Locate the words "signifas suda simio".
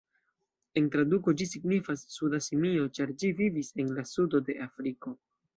1.51-2.89